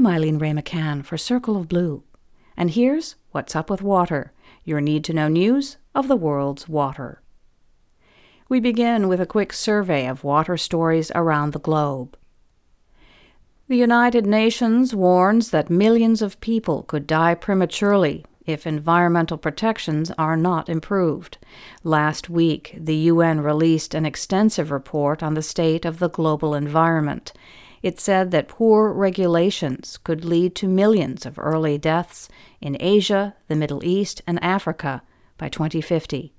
I'm 0.00 0.06
Eileen 0.06 0.38
Wray 0.38 0.52
McCann 0.52 1.04
for 1.04 1.18
Circle 1.18 1.58
of 1.58 1.68
Blue. 1.68 2.04
And 2.56 2.70
here's 2.70 3.16
What's 3.32 3.54
Up 3.54 3.68
with 3.68 3.82
Water, 3.82 4.32
your 4.64 4.80
need 4.80 5.04
to 5.04 5.12
know 5.12 5.28
news 5.28 5.76
of 5.94 6.08
the 6.08 6.16
world's 6.16 6.66
water. 6.66 7.20
We 8.48 8.60
begin 8.60 9.08
with 9.08 9.20
a 9.20 9.26
quick 9.26 9.52
survey 9.52 10.06
of 10.06 10.24
water 10.24 10.56
stories 10.56 11.12
around 11.14 11.52
the 11.52 11.58
globe. 11.58 12.16
The 13.68 13.76
United 13.76 14.24
Nations 14.24 14.94
warns 14.94 15.50
that 15.50 15.68
millions 15.68 16.22
of 16.22 16.40
people 16.40 16.84
could 16.84 17.06
die 17.06 17.34
prematurely 17.34 18.24
if 18.46 18.66
environmental 18.66 19.36
protections 19.36 20.10
are 20.12 20.34
not 20.34 20.70
improved. 20.70 21.36
Last 21.84 22.30
week, 22.30 22.74
the 22.74 22.96
UN 22.96 23.42
released 23.42 23.94
an 23.94 24.06
extensive 24.06 24.70
report 24.70 25.22
on 25.22 25.34
the 25.34 25.42
state 25.42 25.84
of 25.84 25.98
the 25.98 26.08
global 26.08 26.54
environment. 26.54 27.34
It 27.82 27.98
said 27.98 28.30
that 28.30 28.48
poor 28.48 28.92
regulations 28.92 29.98
could 30.04 30.24
lead 30.24 30.54
to 30.56 30.68
millions 30.68 31.24
of 31.24 31.38
early 31.38 31.78
deaths 31.78 32.28
in 32.60 32.76
Asia, 32.78 33.34
the 33.48 33.56
Middle 33.56 33.84
East, 33.84 34.20
and 34.26 34.42
Africa 34.44 35.02
by 35.38 35.48
2050. 35.48 36.34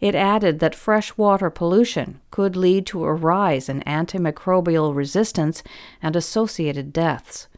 It 0.00 0.14
added 0.14 0.60
that 0.60 0.76
freshwater 0.76 1.50
pollution 1.50 2.20
could 2.30 2.54
lead 2.54 2.86
to 2.86 3.04
a 3.04 3.12
rise 3.12 3.68
in 3.68 3.80
antimicrobial 3.80 4.94
resistance 4.94 5.64
and 6.00 6.14
associated 6.14 6.92
deaths. 6.92 7.48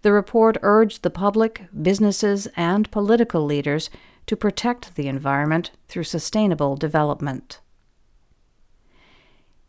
The 0.00 0.12
report 0.12 0.56
urged 0.62 1.02
the 1.02 1.10
public, 1.10 1.66
businesses, 1.82 2.46
and 2.56 2.90
political 2.90 3.44
leaders 3.44 3.90
to 4.26 4.36
protect 4.36 4.94
the 4.94 5.08
environment 5.08 5.70
through 5.88 6.04
sustainable 6.04 6.76
development. 6.76 7.60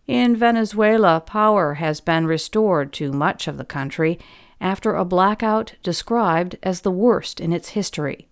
In 0.07 0.35
Venezuela, 0.35 1.19
power 1.19 1.75
has 1.75 1.99
been 1.99 2.27
restored 2.27 2.93
to 2.93 3.11
much 3.11 3.47
of 3.47 3.57
the 3.57 3.65
country 3.65 4.19
after 4.61 4.93
a 4.93 5.03
blackout 5.03 5.73
described 5.81 6.57
as 6.61 6.81
the 6.81 6.91
worst 6.91 7.39
in 7.39 7.51
its 7.51 7.69
history. 7.69 8.27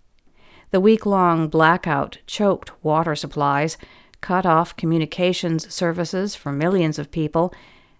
The 0.70 0.80
week 0.80 1.04
long 1.04 1.48
blackout 1.48 2.18
choked 2.28 2.70
water 2.84 3.16
supplies, 3.16 3.76
cut 4.20 4.46
off 4.46 4.76
communications 4.76 5.72
services 5.72 6.36
for 6.36 6.52
millions 6.52 6.98
of 6.98 7.10
people, 7.10 7.52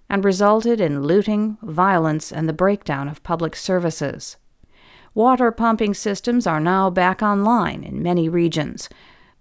and 0.08 0.24
resulted 0.24 0.80
in 0.80 1.02
looting, 1.02 1.58
violence, 1.60 2.30
and 2.30 2.48
the 2.48 2.52
breakdown 2.52 3.08
of 3.08 3.22
public 3.24 3.56
services. 3.56 4.36
Water 5.14 5.50
pumping 5.50 5.94
systems 5.94 6.46
are 6.46 6.60
now 6.60 6.90
back 6.90 7.22
online 7.22 7.82
in 7.82 8.02
many 8.02 8.28
regions. 8.28 8.88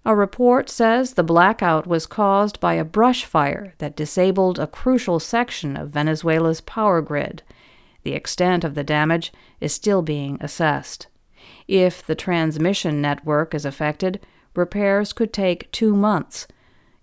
A 0.06 0.14
report 0.14 0.68
says 0.68 1.14
the 1.14 1.22
blackout 1.22 1.86
was 1.86 2.06
caused 2.06 2.60
by 2.60 2.74
a 2.74 2.84
brush 2.84 3.24
fire 3.24 3.72
that 3.78 3.96
disabled 3.96 4.58
a 4.58 4.66
crucial 4.66 5.18
section 5.18 5.78
of 5.78 5.90
Venezuela's 5.90 6.60
power 6.60 7.00
grid. 7.00 7.42
The 8.02 8.12
extent 8.12 8.64
of 8.64 8.74
the 8.74 8.84
damage 8.84 9.32
is 9.60 9.72
still 9.72 10.02
being 10.02 10.36
assessed. 10.42 11.06
If 11.66 12.06
the 12.06 12.14
transmission 12.14 13.00
network 13.00 13.54
is 13.54 13.64
affected, 13.64 14.20
repairs 14.54 15.14
could 15.14 15.32
take 15.32 15.72
two 15.72 15.96
months. 15.96 16.46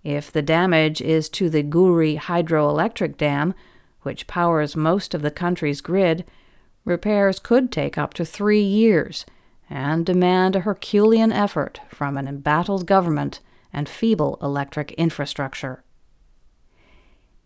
If 0.04 0.30
the 0.30 0.42
damage 0.42 1.00
is 1.00 1.28
to 1.30 1.50
the 1.50 1.64
Guri 1.64 2.18
hydroelectric 2.18 3.16
dam, 3.16 3.54
which 4.02 4.28
powers 4.28 4.76
most 4.76 5.12
of 5.12 5.22
the 5.22 5.30
country's 5.32 5.80
grid, 5.80 6.24
repairs 6.84 7.40
could 7.40 7.72
take 7.72 7.98
up 7.98 8.14
to 8.14 8.24
three 8.24 8.62
years 8.62 9.26
and 9.72 10.04
demand 10.04 10.54
a 10.54 10.60
Herculean 10.60 11.32
effort 11.32 11.80
from 11.88 12.18
an 12.18 12.28
embattled 12.28 12.84
government 12.86 13.40
and 13.72 13.88
feeble 13.88 14.38
electric 14.42 14.92
infrastructure. 14.92 15.82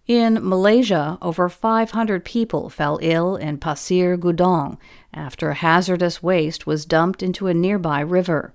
In 0.09 0.41
Malaysia, 0.43 1.19
over 1.23 1.49
500 1.49 2.25
people 2.25 2.69
fell 2.69 2.99
ill 3.01 3.37
in 3.37 3.59
Pasir 3.59 4.17
Gudang 4.19 4.77
after 5.15 5.53
hazardous 5.53 6.21
waste 6.21 6.67
was 6.67 6.85
dumped 6.85 7.23
into 7.23 7.47
a 7.47 7.55
nearby 7.55 8.01
river. 8.01 8.53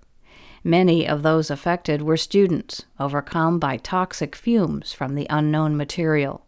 Many 0.65 1.07
of 1.07 1.23
those 1.23 1.49
affected 1.49 2.01
were 2.01 2.17
students, 2.17 2.83
overcome 2.99 3.57
by 3.57 3.77
toxic 3.77 4.35
fumes 4.35 4.91
from 4.91 5.15
the 5.15 5.27
unknown 5.29 5.77
material. 5.77 6.45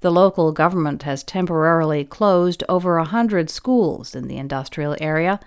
The 0.00 0.10
local 0.10 0.50
government 0.50 1.02
has 1.02 1.22
temporarily 1.22 2.04
closed 2.04 2.64
over 2.70 2.96
a 2.96 3.04
hundred 3.04 3.50
schools 3.50 4.14
in 4.14 4.28
the 4.28 4.38
industrial 4.38 4.96
area 4.98 5.40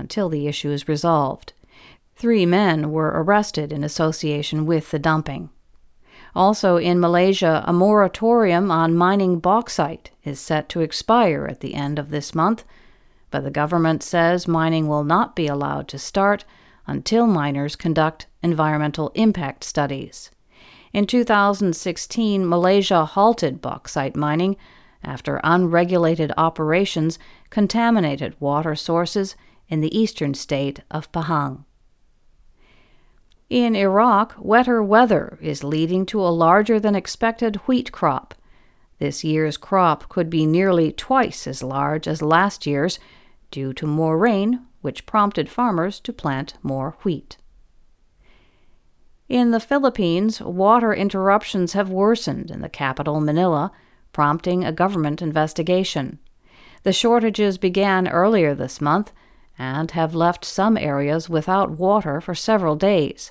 until 0.00 0.28
the 0.28 0.48
issue 0.48 0.70
is 0.70 0.88
resolved. 0.88 1.52
Three 2.16 2.44
men 2.44 2.90
were 2.90 3.12
arrested 3.14 3.72
in 3.72 3.84
association 3.84 4.66
with 4.66 4.90
the 4.90 4.98
dumping. 4.98 5.50
Also, 6.34 6.76
in 6.76 7.00
Malaysia, 7.00 7.62
a 7.66 7.72
moratorium 7.72 8.70
on 8.70 8.96
mining 8.96 9.38
bauxite 9.38 10.10
is 10.24 10.40
set 10.40 10.68
to 10.70 10.80
expire 10.80 11.46
at 11.48 11.60
the 11.60 11.74
end 11.74 11.98
of 11.98 12.10
this 12.10 12.34
month, 12.34 12.64
but 13.30 13.44
the 13.44 13.50
government 13.50 14.02
says 14.02 14.48
mining 14.48 14.88
will 14.88 15.04
not 15.04 15.36
be 15.36 15.46
allowed 15.46 15.88
to 15.88 15.98
start 15.98 16.44
until 16.86 17.26
miners 17.26 17.76
conduct 17.76 18.26
environmental 18.42 19.12
impact 19.14 19.64
studies. 19.64 20.30
In 20.92 21.06
2016, 21.06 22.48
Malaysia 22.48 23.04
halted 23.04 23.60
bauxite 23.60 24.16
mining 24.16 24.56
after 25.02 25.40
unregulated 25.42 26.32
operations 26.36 27.18
contaminated 27.48 28.34
water 28.40 28.74
sources 28.74 29.36
in 29.70 29.80
the 29.80 29.96
eastern 29.96 30.34
state 30.34 30.80
of 30.90 31.10
Pahang. 31.12 31.64
In 33.48 33.74
Iraq, 33.74 34.34
wetter 34.38 34.82
weather 34.82 35.38
is 35.40 35.64
leading 35.64 36.04
to 36.06 36.20
a 36.20 36.28
larger 36.28 36.78
than 36.78 36.94
expected 36.94 37.56
wheat 37.66 37.90
crop. 37.90 38.34
This 38.98 39.24
year's 39.24 39.56
crop 39.56 40.08
could 40.08 40.28
be 40.28 40.46
nearly 40.46 40.92
twice 40.92 41.46
as 41.46 41.62
large 41.62 42.06
as 42.06 42.20
last 42.20 42.66
year's 42.66 42.98
due 43.50 43.72
to 43.72 43.86
more 43.86 44.18
rain, 44.18 44.66
which 44.82 45.06
prompted 45.06 45.48
farmers 45.48 45.98
to 46.00 46.12
plant 46.12 46.54
more 46.62 46.96
wheat. 47.02 47.38
In 49.28 49.52
the 49.52 49.60
Philippines, 49.60 50.40
water 50.40 50.92
interruptions 50.92 51.72
have 51.72 51.88
worsened 51.88 52.50
in 52.50 52.62
the 52.62 52.68
capital, 52.68 53.20
Manila, 53.20 53.72
prompting 54.12 54.64
a 54.64 54.72
government 54.72 55.22
investigation. 55.22 56.18
The 56.82 56.92
shortages 56.92 57.58
began 57.58 58.08
earlier 58.08 58.54
this 58.54 58.80
month 58.80 59.12
and 59.60 59.90
have 59.90 60.14
left 60.14 60.42
some 60.42 60.78
areas 60.78 61.28
without 61.28 61.72
water 61.72 62.18
for 62.18 62.34
several 62.34 62.76
days. 62.76 63.30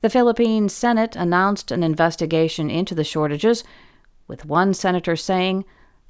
The 0.00 0.10
Philippine 0.10 0.68
Senate 0.68 1.14
announced 1.14 1.70
an 1.70 1.84
investigation 1.84 2.68
into 2.68 2.96
the 2.96 3.04
shortages, 3.04 3.62
with 4.26 4.44
one 4.44 4.74
senator 4.74 5.14
saying, 5.14 5.64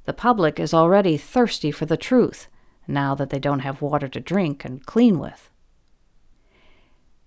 The 0.05 0.13
public 0.13 0.59
is 0.59 0.73
already 0.73 1.17
thirsty 1.17 1.69
for 1.69 1.85
the 1.85 1.97
truth 1.97 2.47
now 2.87 3.13
that 3.13 3.29
they 3.29 3.37
don't 3.37 3.59
have 3.59 3.79
water 3.79 4.07
to 4.07 4.19
drink 4.19 4.65
and 4.65 4.83
clean 4.87 5.19
with. 5.19 5.51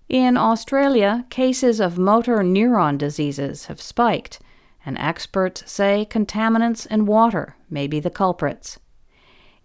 In 0.09 0.37
Australia, 0.37 1.27
cases 1.31 1.79
of 1.79 1.97
motor 1.97 2.39
neuron 2.39 2.99
diseases 2.99 3.67
have 3.67 3.81
spiked, 3.81 4.41
and 4.85 4.99
experts 4.99 5.71
say 5.71 6.05
contaminants 6.11 6.87
in 6.89 7.07
water 7.07 7.55
may 7.71 7.87
be 7.87 8.01
the 8.01 8.11
culprits. 8.11 8.81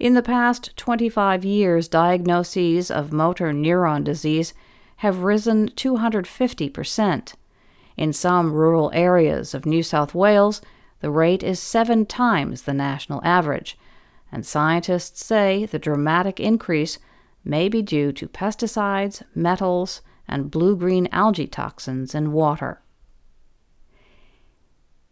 In 0.02 0.16
the 0.16 0.24
past 0.24 0.76
25 0.78 1.46
years, 1.46 1.88
diagnoses 1.88 2.90
of 2.90 3.14
motor 3.14 3.54
neuron 3.54 4.04
disease 4.04 4.52
have 4.98 5.22
risen 5.22 5.70
250%. 5.70 7.34
In 7.98 8.12
some 8.12 8.52
rural 8.52 8.90
areas 8.96 9.54
of 9.54 9.68
New 9.68 9.84
South 9.84 10.16
Wales, 10.16 10.60
the 11.02 11.12
rate 11.12 11.44
is 11.44 11.60
seven 11.60 12.08
times 12.08 12.64
the 12.64 12.74
national 12.74 13.22
average, 13.24 13.78
and 14.32 14.44
scientists 14.44 15.24
say 15.24 15.68
the 15.68 15.78
dramatic 15.78 16.40
increase 16.40 16.98
may 17.46 17.70
be 17.70 17.84
due 17.84 18.12
to 18.12 18.28
pesticides, 18.28 19.22
metals, 19.36 20.02
and 20.28 20.50
blue 20.50 20.76
green 20.76 21.10
algae 21.12 21.46
toxins 21.46 22.16
in 22.16 22.32
water. 22.32 22.82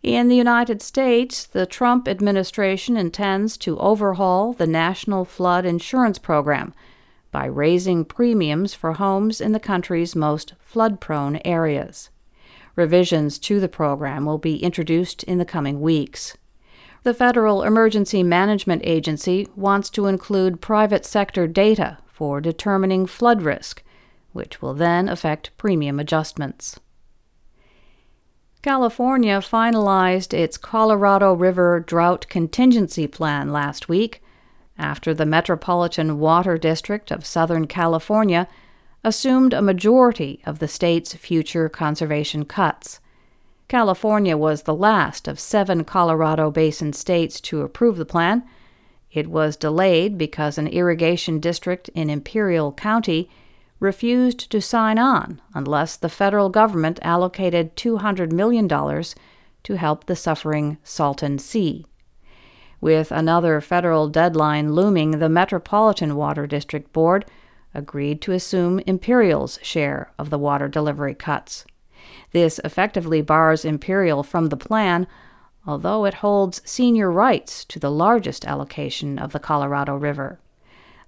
In 0.02 0.30
the 0.30 0.36
United 0.36 0.82
States, 0.82 1.46
the 1.46 1.66
Trump 1.66 2.08
administration 2.08 2.96
intends 2.96 3.58
to 3.58 3.78
overhaul 3.80 4.54
the 4.54 4.66
National 4.66 5.26
Flood 5.26 5.66
Insurance 5.66 6.18
Program 6.18 6.74
by 7.32 7.46
raising 7.46 8.06
premiums 8.06 8.74
for 8.74 8.94
homes 8.94 9.42
in 9.42 9.52
the 9.52 9.60
country's 9.60 10.16
most 10.16 10.54
flood 10.62 11.02
prone 11.02 11.42
areas. 11.44 12.10
Revisions 12.78 13.38
to 13.40 13.60
the 13.60 13.68
program 13.68 14.26
will 14.26 14.38
be 14.38 14.64
introduced 14.64 15.24
in 15.24 15.38
the 15.38 15.44
coming 15.44 15.82
weeks. 15.82 16.38
The 17.04 17.14
Federal 17.14 17.64
Emergency 17.64 18.24
Management 18.24 18.84
Agency 18.86 19.50
wants 19.54 19.90
to 19.92 20.06
include 20.06 20.62
private 20.62 21.06
sector 21.06 21.46
data 21.46 21.98
for 22.08 22.40
determining 22.40 23.06
flood 23.06 23.42
risk, 23.42 23.84
which 24.32 24.62
will 24.62 24.74
then 24.74 25.10
affect 25.10 25.56
premium 25.58 26.00
adjustments. 26.00 26.80
California 28.62 29.40
finalized 29.40 30.34
its 30.34 30.58
Colorado 30.58 31.32
River 31.32 31.80
Drought 31.80 32.28
Contingency 32.28 33.08
Plan 33.08 33.54
last 33.54 33.88
week 33.88 34.22
after 34.78 35.14
the 35.14 35.26
Metropolitan 35.26 36.20
Water 36.20 36.58
District 36.58 37.10
of 37.10 37.26
Southern 37.26 37.68
California 37.68 38.50
assumed 39.02 39.54
a 39.54 39.62
majority 39.62 40.42
of 40.46 40.60
the 40.60 40.68
state's 40.68 41.14
future 41.14 41.70
conservation 41.70 42.44
cuts. 42.44 43.00
California 43.70 44.36
was 44.36 44.64
the 44.64 44.76
last 44.76 45.30
of 45.30 45.40
seven 45.40 45.86
Colorado 45.86 46.52
Basin 46.52 46.92
states 46.92 47.40
to 47.40 47.62
approve 47.62 47.96
the 47.96 48.06
plan. 48.06 48.44
It 49.10 49.28
was 49.28 49.56
delayed 49.56 50.18
because 50.18 50.58
an 50.58 50.68
irrigation 50.68 51.40
district 51.40 51.88
in 51.96 52.10
Imperial 52.10 52.74
County 52.74 53.30
refused 53.80 54.52
to 54.52 54.62
sign 54.62 54.98
on 54.98 55.42
unless 55.54 55.96
the 55.96 56.10
federal 56.10 56.50
government 56.50 57.00
allocated 57.02 57.76
$200 57.76 58.32
million 58.32 58.68
to 58.68 59.78
help 59.78 60.06
the 60.06 60.16
suffering 60.16 60.78
Salton 60.84 61.40
Sea. 61.40 61.86
With 62.82 63.12
another 63.12 63.60
federal 63.60 64.08
deadline 64.08 64.74
looming, 64.74 65.20
the 65.20 65.30
Metropolitan 65.30 66.16
Water 66.16 66.48
District 66.48 66.92
Board 66.94 67.26
agreed 67.74 68.22
to 68.22 68.32
assume 68.32 68.80
Imperial's 68.80 69.60
share 69.62 70.12
of 70.18 70.30
the 70.30 70.40
water 70.40 70.68
delivery 70.68 71.14
cuts. 71.14 71.66
This 72.32 72.60
effectively 72.64 73.22
bars 73.22 73.66
Imperial 73.66 74.24
from 74.24 74.48
the 74.48 74.58
plan, 74.58 75.08
although 75.68 76.06
it 76.06 76.16
holds 76.16 76.62
senior 76.66 77.12
rights 77.12 77.66
to 77.66 77.80
the 77.80 77.92
largest 77.92 78.46
allocation 78.46 79.20
of 79.20 79.34
the 79.34 79.40
Colorado 79.40 79.96
River. 79.96 80.40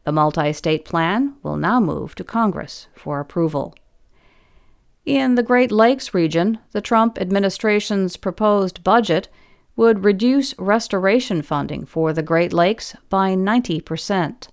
The 0.03 0.12
multi 0.12 0.51
state 0.53 0.86
plan 0.86 1.36
will 1.44 1.57
now 1.57 1.80
move 1.80 2.15
to 2.15 2.24
Congress 2.24 2.88
for 2.95 3.19
approval. 3.19 3.75
In 5.06 5.36
the 5.36 5.44
Great 5.44 5.71
Lakes 5.71 6.13
region, 6.13 6.59
the 6.71 6.81
Trump 6.81 7.19
administration's 7.19 8.18
proposed 8.18 8.83
budget 8.83 9.27
would 9.75 10.03
reduce 10.03 10.57
restoration 10.59 11.42
funding 11.42 11.86
for 11.86 12.13
the 12.13 12.21
Great 12.21 12.53
Lakes 12.53 12.95
by 13.09 13.36
90%. 13.36 14.48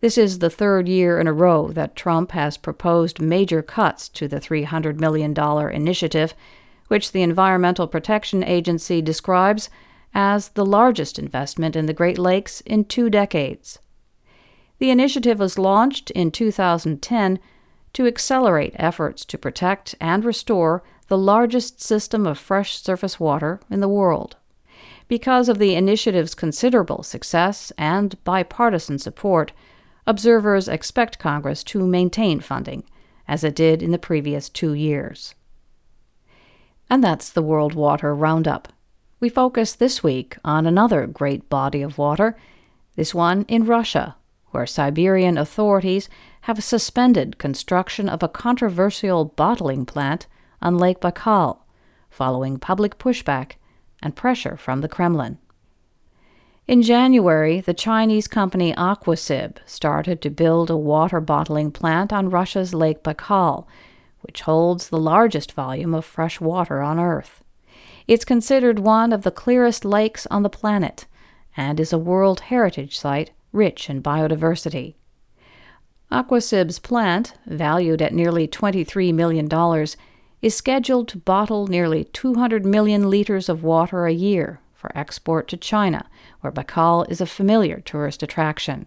This 0.00 0.18
is 0.18 0.40
the 0.40 0.50
third 0.50 0.88
year 0.88 1.20
in 1.20 1.26
a 1.26 1.32
row 1.32 1.68
that 1.68 1.94
Trump 1.94 2.32
has 2.32 2.56
proposed 2.56 3.20
major 3.20 3.62
cuts 3.62 4.08
to 4.10 4.26
the 4.26 4.40
$300 4.40 4.98
million 4.98 5.32
initiative, 5.72 6.34
which 6.88 7.12
the 7.12 7.22
Environmental 7.22 7.86
Protection 7.86 8.42
Agency 8.42 9.00
describes 9.00 9.70
as 10.12 10.50
the 10.50 10.66
largest 10.66 11.18
investment 11.18 11.76
in 11.76 11.86
the 11.86 11.94
Great 11.94 12.18
Lakes 12.18 12.60
in 12.62 12.84
two 12.84 13.08
decades. 13.08 13.78
The 14.82 14.90
initiative 14.90 15.38
was 15.38 15.60
launched 15.60 16.10
in 16.10 16.32
2010 16.32 17.38
to 17.92 18.06
accelerate 18.08 18.74
efforts 18.74 19.24
to 19.26 19.38
protect 19.38 19.94
and 20.00 20.24
restore 20.24 20.82
the 21.06 21.16
largest 21.16 21.80
system 21.80 22.26
of 22.26 22.36
fresh 22.36 22.82
surface 22.82 23.20
water 23.20 23.60
in 23.70 23.78
the 23.78 23.86
world. 23.86 24.34
Because 25.06 25.48
of 25.48 25.60
the 25.60 25.76
initiative's 25.76 26.34
considerable 26.34 27.04
success 27.04 27.70
and 27.78 28.16
bipartisan 28.24 28.98
support, 28.98 29.52
observers 30.04 30.66
expect 30.66 31.20
Congress 31.20 31.62
to 31.62 31.86
maintain 31.86 32.40
funding, 32.40 32.82
as 33.28 33.44
it 33.44 33.54
did 33.54 33.84
in 33.84 33.92
the 33.92 33.98
previous 33.98 34.48
two 34.48 34.74
years. 34.74 35.36
And 36.90 37.04
that's 37.04 37.30
the 37.30 37.40
World 37.40 37.74
Water 37.74 38.16
Roundup. 38.16 38.72
We 39.20 39.28
focus 39.28 39.74
this 39.74 40.02
week 40.02 40.38
on 40.44 40.66
another 40.66 41.06
great 41.06 41.48
body 41.48 41.82
of 41.82 41.98
water, 41.98 42.36
this 42.96 43.14
one 43.14 43.42
in 43.42 43.64
Russia, 43.64 44.16
where 44.52 44.66
Siberian 44.66 45.36
authorities 45.36 46.08
have 46.42 46.62
suspended 46.62 47.38
construction 47.38 48.08
of 48.08 48.22
a 48.22 48.28
controversial 48.28 49.24
bottling 49.24 49.84
plant 49.84 50.26
on 50.60 50.78
Lake 50.78 51.00
Baikal, 51.00 51.58
following 52.08 52.58
public 52.58 52.98
pushback 52.98 53.52
and 54.02 54.16
pressure 54.16 54.56
from 54.56 54.80
the 54.80 54.88
Kremlin. 54.88 55.38
In 56.68 56.82
January, 56.82 57.60
the 57.60 57.74
Chinese 57.74 58.28
company 58.28 58.72
Aquasib 58.74 59.56
started 59.66 60.22
to 60.22 60.30
build 60.30 60.70
a 60.70 60.76
water 60.76 61.20
bottling 61.20 61.72
plant 61.72 62.12
on 62.12 62.30
Russia's 62.30 62.72
Lake 62.72 63.02
Baikal, 63.02 63.66
which 64.20 64.42
holds 64.42 64.88
the 64.88 65.00
largest 65.00 65.52
volume 65.52 65.94
of 65.94 66.04
fresh 66.04 66.40
water 66.40 66.80
on 66.80 67.00
Earth. 67.00 67.42
It's 68.06 68.24
considered 68.24 68.78
one 68.78 69.12
of 69.12 69.22
the 69.22 69.30
clearest 69.30 69.84
lakes 69.84 70.26
on 70.30 70.42
the 70.42 70.50
planet 70.50 71.06
and 71.56 71.80
is 71.80 71.92
a 71.92 71.98
World 71.98 72.40
Heritage 72.40 72.96
Site 72.98 73.32
rich 73.52 73.88
in 73.88 74.02
biodiversity. 74.02 74.94
Aquasib's 76.10 76.78
plant, 76.78 77.34
valued 77.46 78.02
at 78.02 78.12
nearly 78.12 78.46
$23 78.46 79.14
million, 79.14 79.48
is 80.42 80.54
scheduled 80.54 81.08
to 81.08 81.18
bottle 81.18 81.66
nearly 81.66 82.04
200 82.04 82.66
million 82.66 83.08
liters 83.08 83.48
of 83.48 83.62
water 83.62 84.06
a 84.06 84.12
year 84.12 84.60
for 84.74 84.96
export 84.96 85.48
to 85.48 85.56
China, 85.56 86.08
where 86.40 86.52
Baikal 86.52 87.08
is 87.08 87.20
a 87.20 87.26
familiar 87.26 87.80
tourist 87.80 88.22
attraction. 88.22 88.86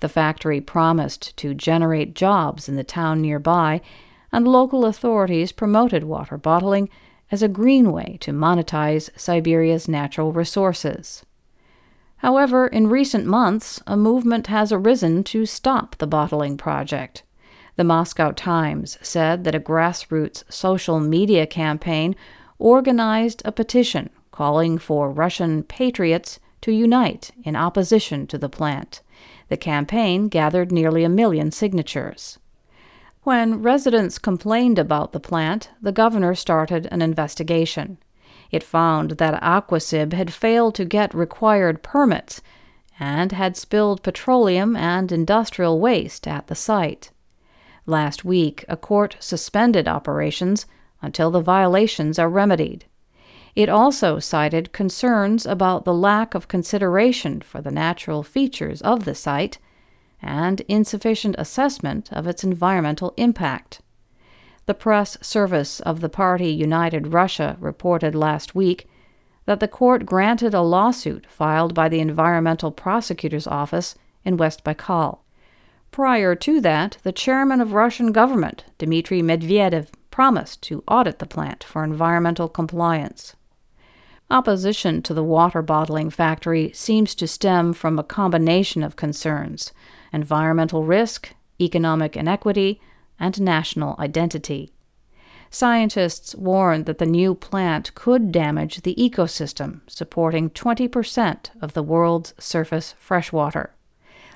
The 0.00 0.08
factory 0.08 0.60
promised 0.60 1.36
to 1.36 1.54
generate 1.54 2.14
jobs 2.14 2.68
in 2.68 2.76
the 2.76 2.84
town 2.84 3.20
nearby, 3.20 3.82
and 4.32 4.48
local 4.48 4.86
authorities 4.86 5.52
promoted 5.52 6.04
water 6.04 6.38
bottling 6.38 6.88
as 7.30 7.42
a 7.42 7.48
green 7.48 7.92
way 7.92 8.16
to 8.22 8.32
monetize 8.32 9.10
Siberia's 9.16 9.88
natural 9.88 10.32
resources. 10.32 11.24
However, 12.20 12.66
in 12.66 12.88
recent 12.88 13.24
months, 13.24 13.82
a 13.86 13.96
movement 13.96 14.48
has 14.48 14.72
arisen 14.72 15.24
to 15.24 15.46
stop 15.46 15.96
the 15.96 16.06
bottling 16.06 16.58
project. 16.58 17.22
The 17.76 17.84
Moscow 17.84 18.32
Times 18.32 18.98
said 19.00 19.44
that 19.44 19.54
a 19.54 19.60
grassroots 19.60 20.44
social 20.50 21.00
media 21.00 21.46
campaign 21.46 22.14
organized 22.58 23.40
a 23.46 23.52
petition 23.52 24.10
calling 24.32 24.76
for 24.76 25.10
Russian 25.10 25.62
patriots 25.62 26.38
to 26.60 26.72
unite 26.72 27.30
in 27.42 27.56
opposition 27.56 28.26
to 28.26 28.36
the 28.36 28.50
plant. 28.50 29.00
The 29.48 29.56
campaign 29.56 30.28
gathered 30.28 30.70
nearly 30.70 31.04
a 31.04 31.08
million 31.08 31.50
signatures. 31.50 32.38
When 33.22 33.62
residents 33.62 34.18
complained 34.18 34.78
about 34.78 35.12
the 35.12 35.20
plant, 35.20 35.70
the 35.80 35.92
governor 35.92 36.34
started 36.34 36.86
an 36.90 37.00
investigation. 37.00 37.96
It 38.50 38.62
found 38.62 39.12
that 39.12 39.42
Aquasib 39.42 40.12
had 40.12 40.32
failed 40.32 40.74
to 40.74 40.84
get 40.84 41.14
required 41.14 41.82
permits 41.82 42.40
and 42.98 43.32
had 43.32 43.56
spilled 43.56 44.02
petroleum 44.02 44.76
and 44.76 45.10
industrial 45.10 45.80
waste 45.80 46.26
at 46.26 46.48
the 46.48 46.54
site. 46.54 47.10
Last 47.86 48.24
week, 48.24 48.64
a 48.68 48.76
court 48.76 49.16
suspended 49.20 49.88
operations 49.88 50.66
until 51.00 51.30
the 51.30 51.40
violations 51.40 52.18
are 52.18 52.28
remedied. 52.28 52.84
It 53.56 53.68
also 53.68 54.18
cited 54.18 54.72
concerns 54.72 55.46
about 55.46 55.84
the 55.84 55.94
lack 55.94 56.34
of 56.34 56.48
consideration 56.48 57.40
for 57.40 57.60
the 57.60 57.70
natural 57.70 58.22
features 58.22 58.80
of 58.82 59.04
the 59.04 59.14
site 59.14 59.58
and 60.22 60.60
insufficient 60.62 61.34
assessment 61.38 62.12
of 62.12 62.26
its 62.26 62.44
environmental 62.44 63.14
impact. 63.16 63.80
The 64.70 64.74
press 64.74 65.18
service 65.20 65.80
of 65.80 65.98
the 65.98 66.08
party 66.08 66.46
United 66.46 67.08
Russia 67.08 67.56
reported 67.58 68.14
last 68.14 68.54
week 68.54 68.88
that 69.44 69.58
the 69.58 69.66
court 69.66 70.06
granted 70.06 70.54
a 70.54 70.60
lawsuit 70.60 71.26
filed 71.28 71.74
by 71.74 71.88
the 71.88 71.98
Environmental 71.98 72.70
Prosecutor's 72.70 73.48
Office 73.48 73.96
in 74.24 74.36
West 74.36 74.62
Baikal. 74.62 75.22
Prior 75.90 76.36
to 76.36 76.60
that, 76.60 76.98
the 77.02 77.10
chairman 77.10 77.60
of 77.60 77.72
Russian 77.72 78.12
government, 78.12 78.62
Dmitry 78.78 79.22
Medvedev, 79.22 79.88
promised 80.12 80.62
to 80.62 80.84
audit 80.86 81.18
the 81.18 81.26
plant 81.26 81.64
for 81.64 81.82
environmental 81.82 82.48
compliance. 82.48 83.34
Opposition 84.30 85.02
to 85.02 85.12
the 85.12 85.24
water 85.24 85.62
bottling 85.62 86.10
factory 86.10 86.70
seems 86.74 87.16
to 87.16 87.26
stem 87.26 87.72
from 87.72 87.98
a 87.98 88.04
combination 88.04 88.84
of 88.84 88.94
concerns 88.94 89.72
environmental 90.12 90.84
risk, 90.84 91.34
economic 91.60 92.16
inequity, 92.16 92.80
and 93.20 93.40
national 93.40 93.94
identity. 93.98 94.72
Scientists 95.50 96.34
warn 96.34 96.84
that 96.84 96.98
the 96.98 97.06
new 97.06 97.34
plant 97.34 97.94
could 97.94 98.32
damage 98.32 98.82
the 98.82 98.94
ecosystem, 98.94 99.80
supporting 99.88 100.48
20% 100.50 101.50
of 101.60 101.74
the 101.74 101.82
world's 101.82 102.34
surface 102.38 102.94
freshwater. 102.98 103.74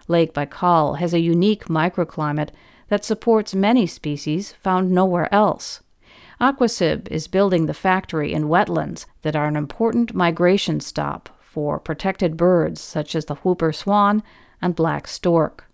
Lake 0.07 0.35
Baikal 0.35 0.99
has 0.99 1.15
a 1.15 1.21
unique 1.21 1.67
microclimate 1.67 2.51
that 2.89 3.05
supports 3.05 3.55
many 3.55 3.87
species 3.87 4.53
found 4.53 4.91
nowhere 4.91 5.33
else. 5.33 5.81
Aquasib 6.41 7.09
is 7.11 7.29
building 7.29 7.67
the 7.67 7.75
factory 7.75 8.33
in 8.33 8.45
wetlands 8.49 9.07
that 9.23 9.37
are 9.37 9.47
an 9.47 9.57
important 9.57 10.15
migration 10.15 10.81
stop 10.81 11.29
for 11.41 11.79
protected 11.79 12.37
birds 12.37 12.81
such 12.81 13.15
as 13.15 13.27
the 13.27 13.37
whooper 13.37 13.73
swan 13.73 14.23
and 14.61 14.75
black 14.75 15.07
stork. 15.07 15.71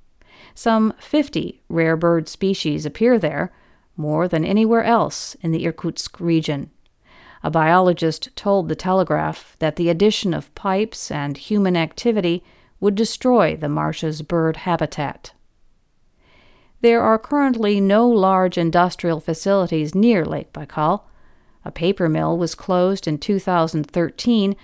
Some 0.61 0.93
50 0.99 1.63
rare 1.71 1.97
bird 1.97 2.29
species 2.29 2.85
appear 2.85 3.19
there, 3.19 3.51
more 3.97 4.29
than 4.29 4.45
anywhere 4.45 4.85
else 4.85 5.35
in 5.41 5.53
the 5.53 5.65
Irkutsk 5.65 6.21
region. 6.21 6.69
A 7.43 7.51
biologist 7.51 8.29
told 8.37 8.69
the 8.69 8.75
Telegraph 8.75 9.57
that 9.59 9.77
the 9.77 9.89
addition 9.89 10.35
of 10.35 10.55
pipes 10.55 11.11
and 11.11 11.39
human 11.39 11.79
activity 11.79 12.45
would 12.79 12.95
destroy 12.95 13.57
the 13.57 13.71
marsh's 13.71 14.21
bird 14.21 14.59
habitat. 14.69 15.33
There 16.83 17.01
are 17.01 17.19
currently 17.19 17.81
no 17.81 18.07
large 18.07 18.59
industrial 18.59 19.21
facilities 19.21 19.95
near 19.95 20.27
Lake 20.27 20.53
Baikal. 20.53 21.05
A 21.65 21.71
paper 21.71 22.07
mill 22.07 22.37
was 22.37 22.55
closed 22.55 23.09
in 23.09 23.17
2013 23.17 24.55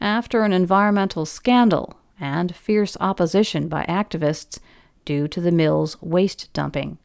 after 0.00 0.44
an 0.44 0.54
environmental 0.54 1.26
scandal 1.26 2.00
and 2.18 2.56
fierce 2.56 2.96
opposition 3.00 3.68
by 3.68 3.84
activists 3.84 4.58
due 5.04 5.28
to 5.28 5.40
the 5.40 5.52
mill's 5.52 6.00
waste 6.00 6.52
dumping. 6.52 6.98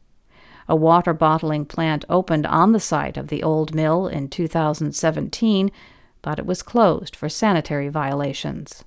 A 0.67 0.75
water 0.75 1.13
bottling 1.13 1.65
plant 1.65 2.03
opened 2.09 2.45
on 2.45 2.73
the 2.73 2.79
site 2.79 3.17
of 3.17 3.29
the 3.29 3.41
old 3.41 3.73
mill 3.73 4.07
in 4.07 4.27
2017, 4.27 5.71
but 6.21 6.39
it 6.39 6.45
was 6.45 6.61
closed 6.61 7.15
for 7.15 7.29
sanitary 7.29 7.87
violations. 7.87 8.83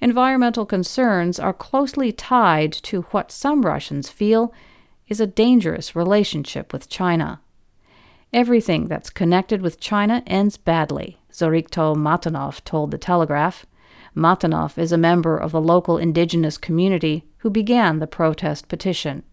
Environmental 0.00 0.66
concerns 0.66 1.40
are 1.40 1.52
closely 1.52 2.12
tied 2.12 2.72
to 2.72 3.02
what 3.10 3.32
some 3.32 3.62
Russians 3.62 4.10
feel 4.10 4.52
is 5.08 5.20
a 5.20 5.26
dangerous 5.26 5.96
relationship 5.96 6.72
with 6.72 6.88
China. 6.88 7.40
Everything 8.32 8.88
that's 8.88 9.10
connected 9.10 9.62
with 9.62 9.80
China 9.80 10.22
ends 10.26 10.56
badly, 10.56 11.18
Zorikto 11.32 11.94
Matonov 11.94 12.62
told 12.64 12.90
The 12.90 12.98
Telegraph. 12.98 13.64
Matonov 14.16 14.78
is 14.78 14.92
a 14.92 14.98
member 14.98 15.36
of 15.36 15.52
the 15.52 15.60
local 15.60 15.98
indigenous 15.98 16.56
community 16.56 17.24
who 17.38 17.50
began 17.50 17.98
the 17.98 18.06
protest 18.06 18.68
petition. 18.68 19.24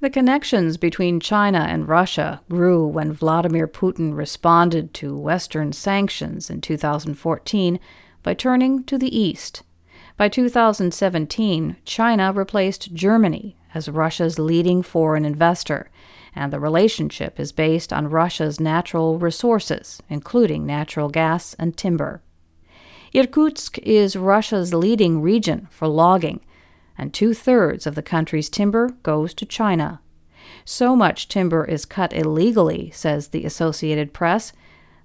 The 0.00 0.10
connections 0.10 0.76
between 0.76 1.20
China 1.20 1.60
and 1.60 1.88
Russia 1.88 2.40
grew 2.50 2.86
when 2.86 3.12
Vladimir 3.12 3.68
Putin 3.68 4.16
responded 4.16 4.92
to 4.94 5.16
Western 5.16 5.72
sanctions 5.72 6.50
in 6.50 6.60
2014 6.60 7.78
by 8.22 8.34
turning 8.34 8.82
to 8.84 8.98
the 8.98 9.16
east. 9.16 9.62
By 10.16 10.28
2017, 10.28 11.76
China 11.84 12.32
replaced 12.32 12.92
Germany 12.92 13.56
as 13.74 13.88
Russia's 13.88 14.38
leading 14.38 14.82
foreign 14.82 15.24
investor, 15.24 15.88
and 16.34 16.52
the 16.52 16.60
relationship 16.60 17.38
is 17.40 17.52
based 17.52 17.92
on 17.92 18.10
Russia's 18.10 18.60
natural 18.60 19.18
resources, 19.18 20.02
including 20.08 20.66
natural 20.66 21.08
gas 21.08 21.54
and 21.60 21.76
timber. 21.76 22.22
Irkutsk 23.14 23.78
is 23.80 24.16
Russia's 24.16 24.72
leading 24.72 25.20
region 25.20 25.68
for 25.70 25.86
logging, 25.86 26.40
and 26.96 27.12
two 27.12 27.34
thirds 27.34 27.86
of 27.86 27.94
the 27.94 28.02
country's 28.02 28.48
timber 28.48 28.96
goes 29.02 29.34
to 29.34 29.44
China. 29.44 30.00
So 30.64 30.96
much 30.96 31.28
timber 31.28 31.66
is 31.66 31.84
cut 31.84 32.14
illegally, 32.14 32.90
says 32.90 33.28
the 33.28 33.44
Associated 33.44 34.14
Press, 34.14 34.54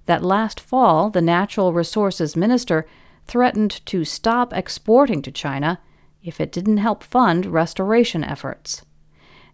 that 0.06 0.24
last 0.24 0.58
fall 0.58 1.10
the 1.10 1.20
Natural 1.20 1.74
Resources 1.74 2.34
Minister 2.34 2.86
threatened 3.26 3.84
to 3.84 4.06
stop 4.06 4.54
exporting 4.54 5.20
to 5.20 5.30
China 5.30 5.78
if 6.24 6.40
it 6.40 6.50
didn't 6.50 6.78
help 6.78 7.04
fund 7.04 7.44
restoration 7.44 8.24
efforts. 8.24 8.86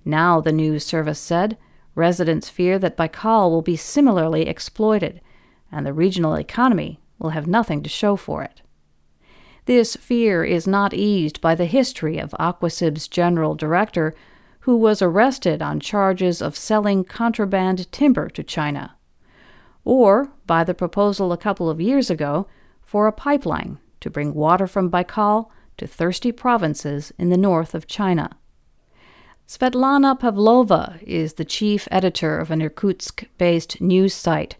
Now, 0.04 0.40
the 0.40 0.52
news 0.52 0.86
service 0.86 1.18
said, 1.18 1.58
residents 1.96 2.48
fear 2.48 2.78
that 2.78 2.96
Baikal 2.96 3.50
will 3.50 3.62
be 3.62 3.76
similarly 3.76 4.46
exploited, 4.46 5.20
and 5.72 5.84
the 5.84 5.92
regional 5.92 6.34
economy 6.34 7.00
will 7.24 7.30
have 7.30 7.46
nothing 7.46 7.82
to 7.82 7.88
show 7.88 8.14
for 8.14 8.42
it. 8.42 8.60
This 9.64 9.96
fear 9.96 10.44
is 10.44 10.66
not 10.66 10.92
eased 10.92 11.40
by 11.40 11.54
the 11.54 11.64
history 11.64 12.18
of 12.18 12.34
Aquasib's 12.38 13.08
general 13.08 13.54
director, 13.54 14.14
who 14.60 14.76
was 14.76 15.00
arrested 15.00 15.62
on 15.62 15.80
charges 15.80 16.42
of 16.42 16.54
selling 16.54 17.02
contraband 17.02 17.90
timber 17.90 18.28
to 18.28 18.42
China, 18.42 18.94
or 19.84 20.30
by 20.46 20.64
the 20.64 20.74
proposal 20.74 21.32
a 21.32 21.38
couple 21.38 21.70
of 21.70 21.80
years 21.80 22.10
ago 22.10 22.46
for 22.82 23.06
a 23.06 23.12
pipeline 23.12 23.78
to 24.00 24.10
bring 24.10 24.34
water 24.34 24.66
from 24.66 24.90
Baikal 24.90 25.48
to 25.78 25.86
thirsty 25.86 26.30
provinces 26.30 27.10
in 27.18 27.30
the 27.30 27.38
north 27.38 27.74
of 27.74 27.86
China. 27.86 28.36
Svetlana 29.48 30.18
Pavlova 30.18 30.98
is 31.02 31.34
the 31.34 31.44
chief 31.44 31.88
editor 31.90 32.38
of 32.38 32.50
an 32.50 32.60
Irkutsk 32.60 33.24
based 33.38 33.80
news 33.80 34.12
site. 34.12 34.56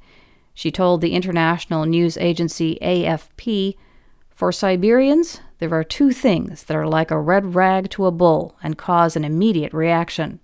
She 0.55 0.71
told 0.71 1.01
the 1.01 1.13
international 1.13 1.85
news 1.85 2.17
agency 2.17 2.79
AFP 2.81 3.77
For 4.31 4.53
Siberians, 4.53 5.41
there 5.59 5.75
are 5.75 5.85
two 5.85 6.13
things 6.13 6.65
that 6.65 6.77
are 6.77 6.87
like 6.87 7.11
a 7.11 7.19
red 7.19 7.55
rag 7.55 7.91
to 7.91 8.07
a 8.07 8.13
bull 8.13 8.57
and 8.63 8.79
cause 8.79 9.17
an 9.17 9.25
immediate 9.25 9.73
reaction. 9.73 10.39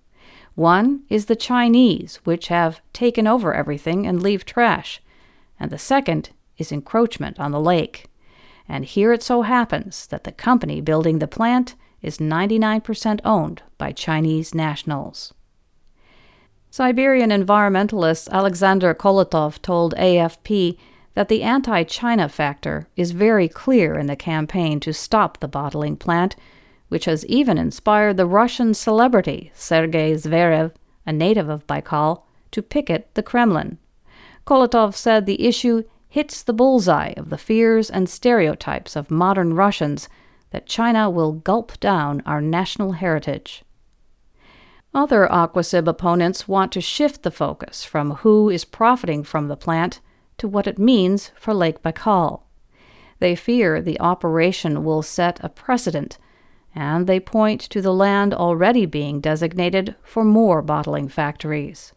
One 0.56 1.04
is 1.08 1.26
the 1.26 1.36
Chinese, 1.36 2.16
which 2.24 2.48
have 2.48 2.80
taken 2.92 3.26
over 3.26 3.54
everything 3.54 4.06
and 4.06 4.22
leave 4.22 4.44
trash, 4.44 5.00
and 5.58 5.70
the 5.70 5.78
second 5.78 6.30
is 6.58 6.72
encroachment 6.72 7.38
on 7.38 7.52
the 7.52 7.60
lake. 7.60 8.06
And 8.68 8.84
here 8.84 9.12
it 9.12 9.22
so 9.22 9.42
happens 9.42 10.06
that 10.08 10.24
the 10.24 10.32
company 10.32 10.80
building 10.80 11.18
the 11.18 11.28
plant 11.28 11.76
is 12.02 12.18
99% 12.18 13.20
owned 13.24 13.62
by 13.78 13.92
Chinese 13.92 14.54
nationals. 14.54 15.34
Siberian 16.72 17.30
environmentalist 17.30 18.28
Alexander 18.30 18.94
Kolotov 18.94 19.60
told 19.60 19.92
AFP 19.96 20.78
that 21.14 21.28
the 21.28 21.42
anti 21.42 21.82
China 21.82 22.28
factor 22.28 22.86
is 22.94 23.10
very 23.10 23.48
clear 23.48 23.98
in 23.98 24.06
the 24.06 24.14
campaign 24.14 24.78
to 24.78 24.92
stop 24.92 25.38
the 25.38 25.48
bottling 25.48 25.96
plant, 25.96 26.36
which 26.88 27.06
has 27.06 27.26
even 27.26 27.58
inspired 27.58 28.16
the 28.16 28.24
Russian 28.24 28.72
celebrity 28.72 29.50
Sergei 29.52 30.14
Zverev, 30.14 30.72
a 31.04 31.12
native 31.12 31.48
of 31.48 31.66
Baikal, 31.66 32.22
to 32.52 32.62
picket 32.62 33.12
the 33.14 33.22
Kremlin. 33.22 33.78
Kolotov 34.46 34.94
said 34.94 35.26
the 35.26 35.44
issue 35.44 35.82
hits 36.08 36.40
the 36.40 36.52
bullseye 36.52 37.14
of 37.16 37.30
the 37.30 37.38
fears 37.38 37.90
and 37.90 38.08
stereotypes 38.08 38.94
of 38.94 39.10
modern 39.10 39.54
Russians 39.54 40.08
that 40.50 40.66
China 40.66 41.10
will 41.10 41.32
gulp 41.32 41.80
down 41.80 42.22
our 42.24 42.40
national 42.40 42.92
heritage. 42.92 43.64
Other 44.92 45.28
Aquasib 45.28 45.86
opponents 45.86 46.48
want 46.48 46.72
to 46.72 46.80
shift 46.80 47.22
the 47.22 47.30
focus 47.30 47.84
from 47.84 48.16
who 48.16 48.50
is 48.50 48.64
profiting 48.64 49.22
from 49.22 49.46
the 49.46 49.56
plant 49.56 50.00
to 50.38 50.48
what 50.48 50.66
it 50.66 50.80
means 50.80 51.30
for 51.36 51.54
Lake 51.54 51.80
Baikal. 51.80 52.42
They 53.20 53.36
fear 53.36 53.80
the 53.80 54.00
operation 54.00 54.82
will 54.82 55.02
set 55.02 55.38
a 55.44 55.48
precedent, 55.48 56.18
and 56.74 57.06
they 57.06 57.20
point 57.20 57.60
to 57.60 57.80
the 57.80 57.92
land 57.92 58.34
already 58.34 58.84
being 58.84 59.20
designated 59.20 59.94
for 60.02 60.24
more 60.24 60.60
bottling 60.60 61.08
factories. 61.08 61.92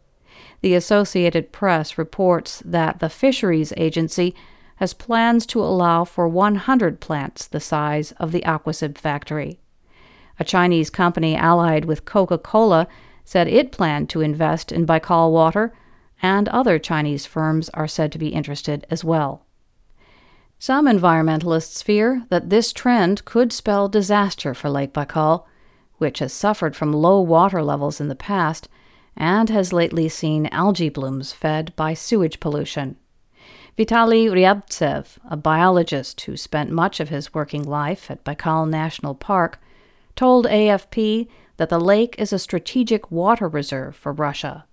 The 0.62 0.76
Associated 0.76 1.52
Press 1.52 1.98
reports 1.98 2.62
that 2.64 3.00
the 3.00 3.10
Fisheries 3.10 3.74
Agency 3.76 4.36
has 4.78 4.94
plans 4.94 5.46
to 5.48 5.62
allow 5.62 6.04
for 6.04 6.28
100 6.28 7.00
plants 7.00 7.48
the 7.48 7.60
size 7.60 8.12
of 8.14 8.32
the 8.32 8.42
Aquasib 8.42 8.98
factory. 8.98 9.60
A 10.40 10.44
Chinese 10.44 10.90
company 10.90 11.36
allied 11.36 11.86
with 11.86 12.06
Coca 12.06 12.38
Cola 12.38 12.88
said 13.24 13.48
it 13.48 13.72
planned 13.72 14.10
to 14.10 14.22
invest 14.22 14.72
in 14.72 14.86
Baikal 14.86 15.32
water, 15.32 15.74
and 16.22 16.50
other 16.50 16.80
Chinese 16.80 17.26
firms 17.26 17.70
are 17.70 17.88
said 17.88 18.12
to 18.12 18.18
be 18.18 18.30
interested 18.30 18.86
as 18.90 19.04
well. 19.04 19.46
Some 20.60 20.86
environmentalists 20.86 21.84
fear 21.84 22.26
that 22.30 22.50
this 22.50 22.72
trend 22.72 23.26
could 23.26 23.52
spell 23.52 23.90
disaster 23.90 24.54
for 24.54 24.70
Lake 24.70 24.94
Baikal, 24.94 25.46
which 25.98 26.20
has 26.20 26.34
suffered 26.34 26.76
from 26.76 26.94
low 26.94 27.20
water 27.20 27.62
levels 27.62 28.00
in 28.00 28.08
the 28.08 28.16
past 28.16 28.70
and 29.16 29.50
has 29.50 29.74
lately 29.74 30.10
seen 30.10 30.48
algae 30.48 30.90
blooms 30.90 31.34
fed 31.34 31.74
by 31.76 31.94
sewage 31.94 32.40
pollution. 32.40 32.96
Vitaly 33.78 34.30
Ryabtsev, 34.30 35.18
a 35.30 35.38
biologist 35.38 36.22
who 36.22 36.38
spent 36.38 36.72
much 36.72 37.00
of 37.00 37.10
his 37.10 37.34
working 37.34 37.64
life 37.64 38.10
at 38.10 38.24
Baikal 38.24 38.70
National 38.70 39.16
Park, 39.16 39.60
told 40.16 40.46
AFP 40.46 41.28
that 41.58 41.70
the 41.70 41.80
lake 41.80 42.16
is 42.18 42.34
a 42.34 42.40
strategic 42.40 43.12
water 43.12 43.48
reserve 43.48 43.96
for 43.96 44.12
Russia. 44.12 44.66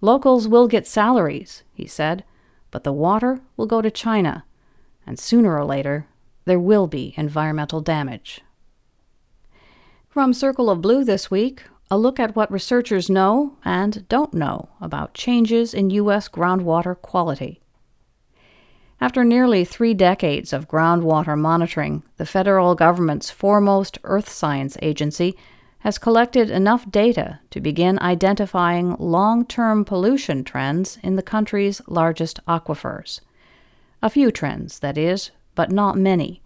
Locals 0.00 0.46
will 0.48 0.68
get 0.68 0.86
salaries, 0.86 1.62
he 1.72 1.86
said, 1.86 2.24
but 2.70 2.84
the 2.84 2.92
water 2.92 3.40
will 3.56 3.66
go 3.66 3.80
to 3.80 3.90
China, 3.90 4.44
and 5.06 5.18
sooner 5.18 5.56
or 5.56 5.64
later 5.64 6.06
there 6.44 6.58
will 6.58 6.86
be 6.86 7.14
environmental 7.16 7.80
damage. 7.80 8.42
From 10.08 10.32
Circle 10.32 10.70
of 10.70 10.82
Blue 10.82 11.04
this 11.04 11.30
week, 11.30 11.64
a 11.90 11.98
look 11.98 12.20
at 12.20 12.36
what 12.36 12.50
researchers 12.50 13.10
know 13.10 13.56
and 13.64 14.06
don't 14.08 14.34
know 14.34 14.68
about 14.80 15.14
changes 15.14 15.74
in 15.74 15.90
U.S. 15.90 16.28
groundwater 16.28 17.00
quality. 17.00 17.60
After 19.00 19.24
nearly 19.24 19.64
three 19.64 19.94
decades 19.94 20.52
of 20.52 20.68
groundwater 20.68 21.38
monitoring, 21.38 22.02
the 22.16 22.26
federal 22.26 22.74
government's 22.74 23.30
foremost 23.30 23.98
earth 24.04 24.28
science 24.28 24.76
agency 24.80 25.36
has 25.80 25.98
collected 25.98 26.48
enough 26.48 26.90
data 26.90 27.40
to 27.50 27.60
begin 27.60 27.98
identifying 27.98 28.96
long 28.98 29.44
term 29.44 29.84
pollution 29.84 30.42
trends 30.42 30.98
in 31.02 31.16
the 31.16 31.22
country's 31.22 31.82
largest 31.86 32.40
aquifers. 32.46 33.20
A 34.02 34.08
few 34.08 34.30
trends, 34.30 34.78
that 34.78 34.96
is, 34.96 35.30
but 35.54 35.70
not 35.70 35.98
many. 35.98 36.42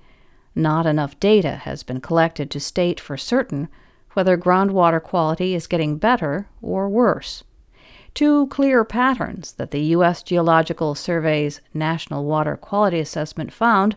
Not 0.54 0.86
enough 0.86 1.20
data 1.20 1.52
has 1.52 1.84
been 1.84 2.00
collected 2.00 2.50
to 2.50 2.60
state 2.60 2.98
for 2.98 3.16
certain 3.16 3.68
whether 4.14 4.36
groundwater 4.36 5.00
quality 5.00 5.54
is 5.54 5.68
getting 5.68 5.98
better 5.98 6.48
or 6.60 6.88
worse. 6.88 7.44
Two 8.14 8.46
clear 8.48 8.84
patterns 8.84 9.52
that 9.52 9.70
the 9.70 9.82
U.S. 9.96 10.22
Geological 10.22 10.94
Survey's 10.94 11.60
National 11.72 12.24
Water 12.24 12.56
Quality 12.56 12.98
Assessment 12.98 13.52
found 13.52 13.96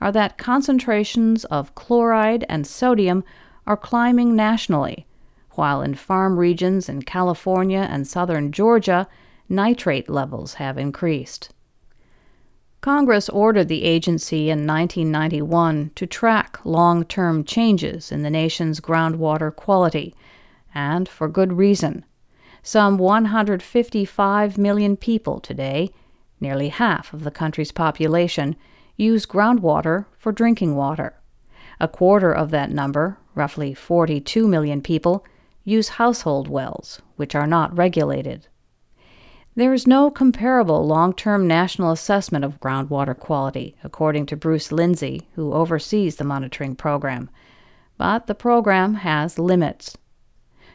are 0.00 0.12
that 0.12 0.38
concentrations 0.38 1.44
of 1.46 1.74
chloride 1.74 2.44
and 2.48 2.66
sodium 2.66 3.24
are 3.66 3.76
climbing 3.76 4.36
nationally, 4.36 5.06
while 5.52 5.80
in 5.80 5.94
farm 5.94 6.38
regions 6.38 6.88
in 6.88 7.02
California 7.02 7.88
and 7.90 8.06
southern 8.06 8.52
Georgia, 8.52 9.08
nitrate 9.48 10.08
levels 10.08 10.54
have 10.54 10.76
increased. 10.76 11.50
Congress 12.80 13.28
ordered 13.30 13.68
the 13.68 13.82
agency 13.82 14.48
in 14.48 14.66
1991 14.66 15.90
to 15.94 16.06
track 16.06 16.60
long 16.64 17.04
term 17.04 17.42
changes 17.42 18.12
in 18.12 18.22
the 18.22 18.30
nation's 18.30 18.80
groundwater 18.80 19.54
quality, 19.54 20.14
and 20.74 21.08
for 21.08 21.26
good 21.26 21.54
reason. 21.54 22.04
Some 22.66 22.98
155 22.98 24.58
million 24.58 24.96
people 24.96 25.38
today, 25.38 25.92
nearly 26.40 26.70
half 26.70 27.12
of 27.12 27.22
the 27.22 27.30
country's 27.30 27.70
population, 27.70 28.56
use 28.96 29.24
groundwater 29.24 30.06
for 30.18 30.32
drinking 30.32 30.74
water. 30.74 31.14
A 31.78 31.86
quarter 31.86 32.32
of 32.32 32.50
that 32.50 32.72
number, 32.72 33.18
roughly 33.36 33.72
42 33.72 34.48
million 34.48 34.82
people, 34.82 35.24
use 35.62 35.90
household 35.90 36.48
wells, 36.48 37.00
which 37.14 37.36
are 37.36 37.46
not 37.46 37.78
regulated. 37.78 38.48
There 39.54 39.72
is 39.72 39.86
no 39.86 40.10
comparable 40.10 40.84
long 40.84 41.12
term 41.12 41.46
national 41.46 41.92
assessment 41.92 42.44
of 42.44 42.58
groundwater 42.58 43.16
quality, 43.16 43.76
according 43.84 44.26
to 44.26 44.36
Bruce 44.36 44.72
Lindsey, 44.72 45.28
who 45.36 45.52
oversees 45.52 46.16
the 46.16 46.24
monitoring 46.24 46.74
program. 46.74 47.30
But 47.96 48.26
the 48.26 48.34
program 48.34 48.94
has 48.94 49.38
limits. 49.38 49.96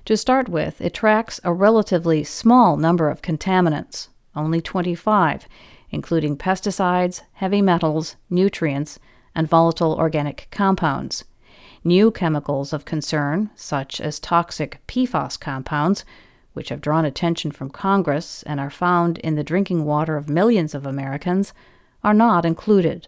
To 0.05 0.17
start 0.17 0.49
with, 0.49 0.81
it 0.81 0.93
tracks 0.93 1.39
a 1.43 1.53
relatively 1.53 2.23
small 2.23 2.75
number 2.75 3.09
of 3.09 3.21
contaminants, 3.21 4.07
only 4.35 4.59
25, 4.59 5.47
including 5.91 6.37
pesticides, 6.37 7.21
heavy 7.33 7.61
metals, 7.61 8.15
nutrients, 8.29 8.97
and 9.35 9.47
volatile 9.47 9.93
organic 9.93 10.47
compounds. 10.49 11.23
New 11.83 12.11
chemicals 12.11 12.73
of 12.73 12.85
concern, 12.85 13.51
such 13.55 14.01
as 14.01 14.19
toxic 14.19 14.81
PFAS 14.87 15.39
compounds, 15.39 16.03
which 16.53 16.69
have 16.69 16.81
drawn 16.81 17.05
attention 17.05 17.51
from 17.51 17.69
Congress 17.69 18.43
and 18.43 18.59
are 18.59 18.69
found 18.69 19.19
in 19.19 19.35
the 19.35 19.43
drinking 19.43 19.85
water 19.85 20.17
of 20.17 20.29
millions 20.29 20.73
of 20.73 20.85
Americans, 20.85 21.53
are 22.03 22.13
not 22.13 22.45
included. 22.45 23.07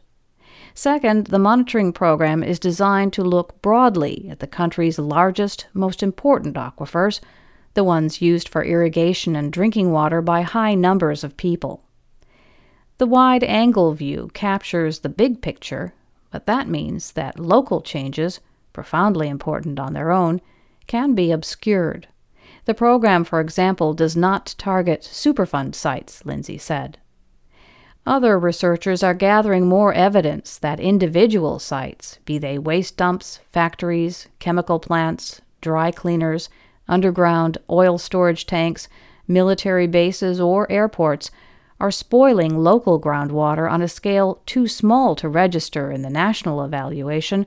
Second, 0.73 1.27
the 1.27 1.39
monitoring 1.39 1.93
program 1.93 2.43
is 2.43 2.59
designed 2.59 3.13
to 3.13 3.23
look 3.23 3.61
broadly 3.61 4.27
at 4.29 4.39
the 4.39 4.47
country's 4.47 4.97
largest, 4.97 5.67
most 5.73 6.01
important 6.01 6.55
aquifers, 6.55 7.19
the 7.73 7.83
ones 7.83 8.21
used 8.21 8.49
for 8.49 8.63
irrigation 8.63 9.35
and 9.35 9.51
drinking 9.51 9.91
water 9.91 10.21
by 10.21 10.41
high 10.41 10.75
numbers 10.75 11.23
of 11.23 11.37
people. 11.37 11.83
The 12.97 13.07
wide 13.07 13.43
angle 13.43 13.93
view 13.93 14.29
captures 14.33 14.99
the 14.99 15.09
big 15.09 15.41
picture, 15.41 15.93
but 16.31 16.45
that 16.45 16.67
means 16.67 17.11
that 17.11 17.39
local 17.39 17.81
changes 17.81 18.39
profoundly 18.73 19.29
important 19.29 19.79
on 19.79 19.93
their 19.93 20.11
own, 20.11 20.41
can 20.87 21.13
be 21.13 21.31
obscured. 21.31 22.07
The 22.65 22.73
program, 22.73 23.23
for 23.23 23.39
example, 23.39 23.93
does 23.93 24.17
not 24.17 24.55
target 24.57 25.01
Superfund 25.01 25.75
sites, 25.75 26.25
Lindsey 26.25 26.57
said. 26.57 26.97
Other 28.05 28.37
researchers 28.37 29.01
are 29.01 29.13
gathering 29.13 29.67
more 29.67 29.93
evidence 29.93 30.57
that 30.57 30.79
individual 30.79 31.59
sites, 31.59 32.19
be 32.25 32.37
they 32.37 32.57
waste 32.59 32.97
dumps, 32.97 33.39
factories, 33.49 34.27
chemical 34.39 34.79
plants, 34.79 35.41
dry 35.61 35.91
cleaners, 35.91 36.49
underground 36.87 37.57
oil 37.69 37.97
storage 37.97 38.45
tanks, 38.45 38.89
military 39.27 39.87
bases, 39.87 40.41
or 40.41 40.69
airports, 40.71 41.31
are 41.79 41.91
spoiling 41.91 42.57
local 42.57 42.99
groundwater 42.99 43.71
on 43.71 43.81
a 43.81 43.87
scale 43.87 44.41
too 44.45 44.67
small 44.67 45.15
to 45.15 45.29
register 45.29 45.91
in 45.91 46.01
the 46.01 46.09
national 46.09 46.63
evaluation 46.63 47.45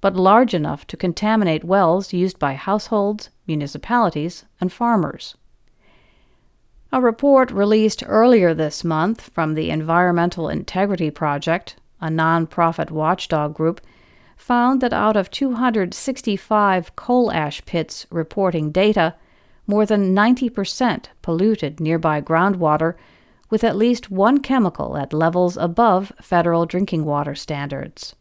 but 0.00 0.16
large 0.16 0.54
enough 0.54 0.86
to 0.86 0.96
contaminate 0.96 1.64
wells 1.64 2.12
used 2.12 2.38
by 2.38 2.54
households, 2.54 3.30
municipalities, 3.46 4.44
and 4.60 4.72
farmers. 4.72 5.34
A 6.90 7.02
report 7.02 7.50
released 7.50 8.02
earlier 8.06 8.54
this 8.54 8.82
month 8.82 9.28
from 9.28 9.52
the 9.52 9.68
Environmental 9.68 10.48
Integrity 10.48 11.10
Project, 11.10 11.76
a 12.00 12.08
nonprofit 12.08 12.90
watchdog 12.90 13.52
group, 13.52 13.82
found 14.38 14.80
that 14.80 14.94
out 14.94 15.14
of 15.14 15.30
265 15.30 16.96
coal 16.96 17.30
ash 17.30 17.62
pits 17.66 18.06
reporting 18.08 18.70
data, 18.70 19.14
more 19.66 19.84
than 19.84 20.14
90% 20.14 21.06
polluted 21.20 21.78
nearby 21.78 22.22
groundwater 22.22 22.94
with 23.50 23.62
at 23.62 23.76
least 23.76 24.10
one 24.10 24.38
chemical 24.40 24.96
at 24.96 25.12
levels 25.12 25.58
above 25.58 26.10
federal 26.22 26.64
drinking 26.64 27.04
water 27.04 27.34
standards. 27.34 28.16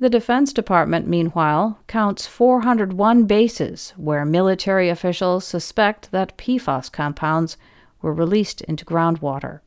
The 0.00 0.08
Defense 0.08 0.54
Department, 0.54 1.06
meanwhile, 1.06 1.78
counts 1.86 2.26
401 2.26 3.24
bases 3.24 3.92
where 3.98 4.24
military 4.24 4.88
officials 4.88 5.44
suspect 5.44 6.10
that 6.10 6.38
PFAS 6.38 6.90
compounds 6.90 7.58
were 8.00 8.14
released 8.14 8.62
into 8.62 8.86
groundwater. 8.86 9.60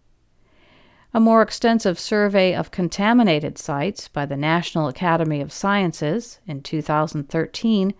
A 1.13 1.19
more 1.19 1.43
extensive 1.43 1.99
survey 1.99 2.55
of 2.55 2.71
contaminated 2.71 3.59
sites 3.59 4.07
by 4.07 4.25
the 4.25 4.35
National 4.35 4.87
Academy 4.87 5.39
of 5.39 5.53
Sciences 5.53 6.39
in 6.47 6.63
2013 6.63 7.93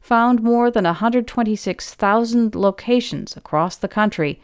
found 0.00 0.42
more 0.44 0.70
than 0.70 0.84
126,000 0.84 2.54
locations 2.54 3.36
across 3.36 3.74
the 3.74 3.88
country 3.88 4.40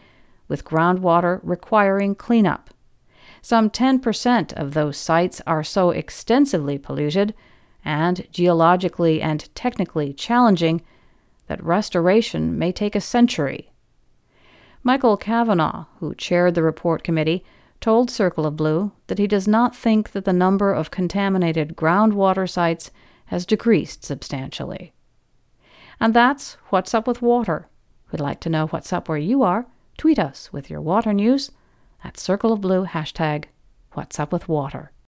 with 0.49 0.65
groundwater 0.65 1.39
requiring 1.45 2.17
cleanup. 2.17 2.71
Some 3.43 3.71
10% 3.71 4.53
of 4.53 4.75
those 4.75 4.97
sites 4.97 5.41
are 5.47 5.65
so 5.65 5.91
extensively 5.91 6.79
polluted 6.79 7.35
and 7.85 8.27
geologically 8.31 9.23
and 9.23 9.55
technically 9.55 10.13
challenging 10.13 10.83
that 11.47 11.63
restoration 11.65 12.59
may 12.59 12.73
take 12.73 12.95
a 12.95 13.01
century. 13.01 13.73
Michael 14.83 15.17
Kavanaugh, 15.17 15.87
who 15.99 16.15
chaired 16.15 16.55
the 16.55 16.63
report 16.63 17.03
committee, 17.03 17.45
told 17.81 18.11
Circle 18.11 18.47
of 18.47 18.57
Blue 18.57 18.93
that 19.07 19.19
he 19.19 19.27
does 19.27 19.49
not 19.49 19.75
think 19.75 20.13
that 20.13 20.25
the 20.25 20.33
number 20.33 20.73
of 20.73 20.91
contaminated 20.91 21.77
groundwater 21.77 22.49
sites 22.49 22.91
has 23.27 23.47
decreased 23.47 24.05
substantially. 24.05 24.93
And 25.99 26.15
that's 26.15 26.55
What's 26.69 26.95
Up 26.95 27.07
with 27.07 27.23
Water. 27.23 27.69
We'd 28.11 28.21
like 28.21 28.41
to 28.41 28.51
know 28.51 28.67
what's 28.67 28.93
up 28.93 29.09
where 29.09 29.19
you 29.19 29.43
are. 29.43 29.67
Tweet 29.97 30.19
us 30.19 30.53
with 30.53 30.69
your 30.69 30.81
water 30.81 31.13
news 31.13 31.51
at 32.03 32.19
Circle 32.19 32.53
of 32.53 32.61
Blue 32.61 32.87
hashtag 32.87 33.47
What's 33.93 34.19
Up 34.21 34.33
with 34.33 34.49
Water. 34.49 34.93